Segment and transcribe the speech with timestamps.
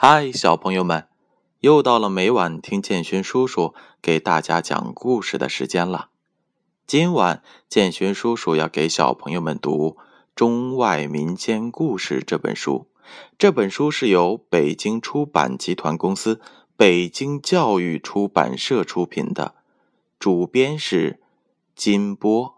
[0.00, 1.08] 嗨，小朋友们，
[1.58, 6.10] 又到了每晚听建勋叔叔给大家讲故事的时间了。
[6.86, 9.96] 今晚建勋叔叔要给小朋友们读
[10.36, 12.86] 《中外民间故事》这本书。
[13.36, 16.40] 这本书是由北京出版集团公司、
[16.76, 19.56] 北京教育出版社出品的，
[20.20, 21.20] 主编是
[21.74, 22.57] 金波。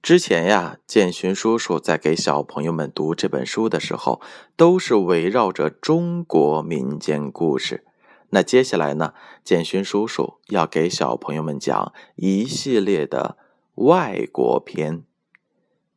[0.00, 4.20] 之前呀，建勋叔叔在给小朋友们读这本书的时候，
[4.56, 7.84] 都是围绕着中国民间故事。
[8.30, 13.36] 那接下来呢，建勋叔叔要给小朋友们讲一系列的
[13.74, 15.02] 外国篇。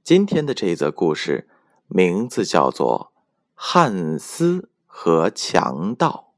[0.03, 1.47] 今天的这一则故事
[1.87, 3.13] 名字叫做
[3.53, 6.33] 《汉斯和强盗》。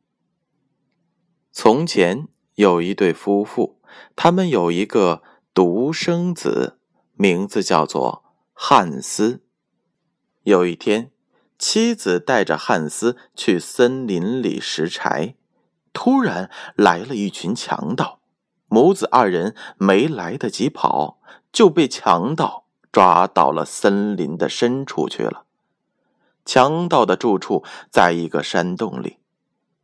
[1.52, 3.80] 从前有一对夫妇，
[4.16, 5.24] 他们有一个
[5.54, 6.80] 独生子。
[7.14, 9.44] 名字叫做汉斯。
[10.44, 11.12] 有一天，
[11.58, 15.36] 妻子带着汉斯去森林里拾柴，
[15.94, 18.20] 突然来了一群强盗。
[18.68, 21.20] 母子二人没来得及跑，
[21.52, 25.46] 就被强盗抓到了森林的深处去了。
[26.44, 29.20] 强盗的住处在一个山洞里，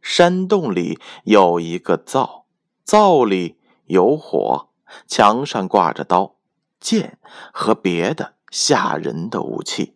[0.02, 2.46] 山洞里有一个灶，
[2.84, 4.70] 灶里有火，
[5.08, 6.36] 墙上挂着刀。
[6.80, 7.18] 剑
[7.52, 9.96] 和别的吓人的武器，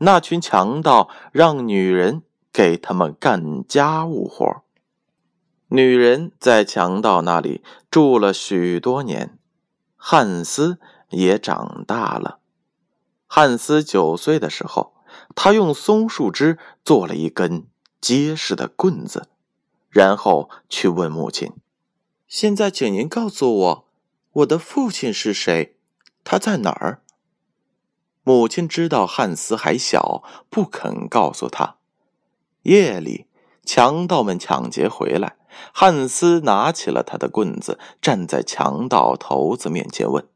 [0.00, 4.62] 那群强盗让女人给他们干家务活。
[5.68, 9.38] 女人在强盗那里住了许多年，
[9.96, 10.78] 汉斯
[11.10, 12.38] 也长大了。
[13.26, 14.94] 汉斯九岁的时候，
[15.34, 17.66] 他用松树枝做了一根
[18.00, 19.28] 结实的棍子，
[19.90, 21.52] 然后去问母亲
[22.26, 23.88] ：“现在，请您告诉我，
[24.32, 25.76] 我的父亲是谁？”
[26.24, 27.02] 他在哪儿？
[28.22, 31.76] 母亲知道汉斯还小，不肯告诉他。
[32.62, 33.26] 夜里，
[33.64, 35.36] 强盗们抢劫回来，
[35.72, 40.28] 汉斯拿起了他的棍子，站在强盗头子面前问：“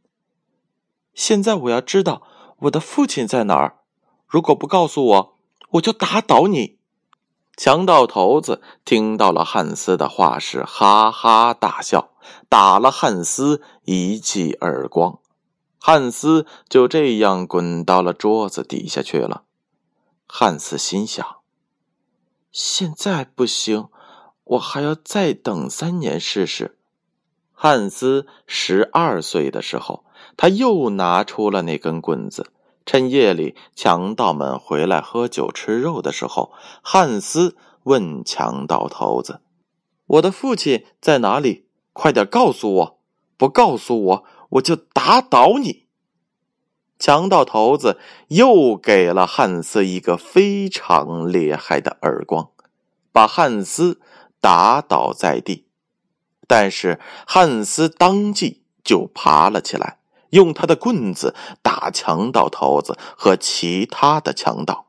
[1.12, 2.22] 现在我要知道
[2.60, 3.80] 我的父亲在哪儿。
[4.26, 5.38] 如果不告诉我，
[5.72, 6.78] 我就打倒你。”
[7.54, 12.12] 强盗头子听到了汉斯的话，是哈哈大笑，
[12.48, 15.18] 打了汉斯一记耳光。
[15.84, 19.42] 汉斯就这样滚到了桌子底下去了。
[20.28, 21.38] 汉斯心想
[22.52, 23.88] ：“现在不行，
[24.44, 26.78] 我还要再等三年试试。”
[27.50, 30.04] 汉斯十二岁的时候，
[30.36, 32.52] 他又拿出了那根棍子。
[32.86, 39.40] 趁夜里强盗们回来喝酒吃肉的时候，汉斯问强盗头子
[40.06, 41.66] ：“我的父亲在哪里？
[41.92, 43.00] 快点告诉我！
[43.36, 45.86] 不告诉我！”我就打倒你！
[46.98, 47.98] 强盗头子
[48.28, 52.50] 又给了汉斯一个非常厉害的耳光，
[53.10, 54.00] 把汉斯
[54.40, 55.66] 打倒在地。
[56.46, 59.98] 但是汉斯当即就爬了起来，
[60.30, 64.86] 用他的棍子打强盗头子和其他的强盗，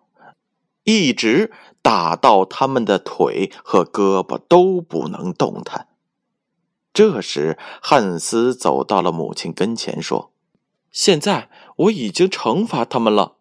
[0.83, 5.87] 一直打到他们的腿和胳膊都不能动弹。
[6.93, 10.31] 这时，汉斯走到了母亲跟前，说
[10.91, 13.37] ：“现在我已经惩罚他们了，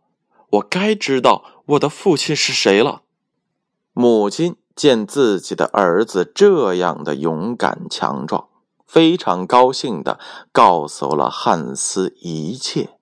[0.53, 3.03] 我该知道我的父亲是谁了。”
[3.93, 8.49] 母亲见自己的儿子这样的勇敢强壮，
[8.87, 10.19] 非常高兴的
[10.51, 12.97] 告诉了汉斯一切。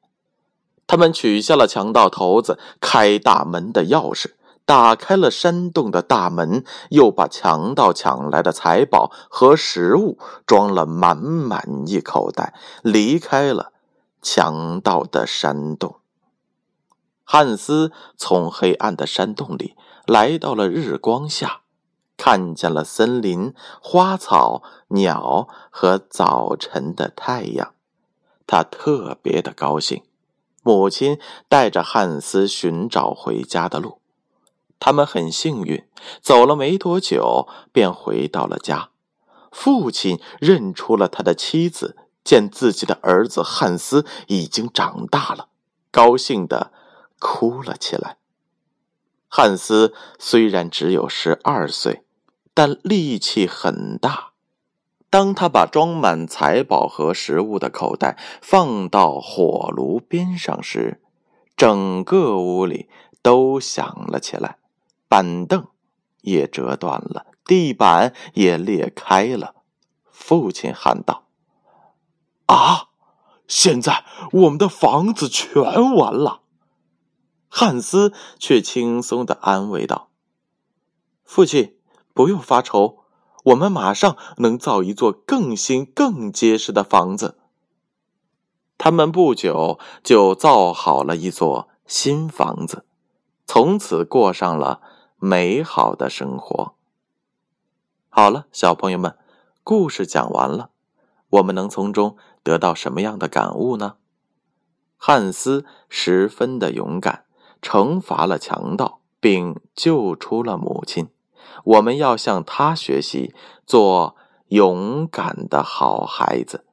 [0.88, 4.32] 他们取下了强盗头子开大门的钥匙。
[4.70, 10.16] 打开了山洞的大门，又把强盗抢来的财宝和食物
[10.46, 12.54] 装了满满一口袋，
[12.84, 13.72] 离开了
[14.22, 15.96] 强盗的山洞。
[17.24, 19.74] 汉斯从黑暗的山洞里
[20.06, 21.62] 来到了日光下，
[22.16, 27.74] 看见了森林、花草、鸟和早晨的太阳，
[28.46, 30.04] 他特别的高兴。
[30.62, 33.99] 母亲带着汉斯寻找回家的路。
[34.80, 35.84] 他们很幸运，
[36.20, 38.88] 走了没多久便回到了家。
[39.52, 45.48] 父亲认出了他的妻子，见自己的儿子汉斯已经长大了，
[45.90, 46.72] 高兴的
[47.18, 48.16] 哭了起来。
[49.28, 52.04] 汉斯虽然只有十二岁，
[52.54, 54.30] 但力气很大。
[55.10, 61.02] 当他把装满财宝和食物的口袋放到火炉边上时，
[61.56, 62.88] 整个屋里
[63.20, 64.59] 都响了起来。
[65.10, 65.66] 板凳
[66.20, 69.56] 也折断了，地板也裂开了。
[70.08, 71.24] 父亲喊道
[72.46, 72.90] ：“啊，
[73.48, 75.64] 现在我们的房子全
[75.96, 76.42] 完了。”
[77.50, 80.10] 汉斯却轻松的安慰道
[81.26, 81.76] ：“父亲，
[82.14, 82.98] 不用发愁，
[83.46, 87.40] 我们马上能造一座更新、更结实的房子。”
[88.78, 92.86] 他们不久就造好了一座新房子，
[93.44, 94.80] 从此过上了
[95.20, 96.74] 美好的生活。
[98.08, 99.16] 好了，小朋友们，
[99.62, 100.70] 故事讲完了，
[101.28, 103.96] 我们能从中得到什么样的感悟呢？
[104.96, 107.24] 汉斯十分的勇敢，
[107.62, 111.08] 惩罚了强盗，并救出了母亲。
[111.64, 113.34] 我们要向他学习，
[113.66, 114.16] 做
[114.48, 116.64] 勇敢的好孩子。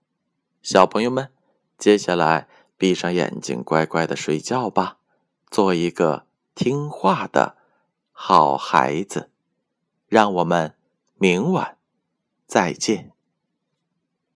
[0.64, 1.30] 小朋友们。
[1.78, 4.98] 接下来，闭上眼睛，乖乖的睡觉吧，
[5.52, 7.57] 做一个听话的
[8.20, 9.30] 好孩子。
[10.08, 10.74] 让我们
[11.18, 11.78] 明晚
[12.46, 13.17] 再见。